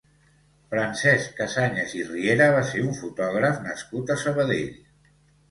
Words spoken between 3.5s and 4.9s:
nascut a Sabadell.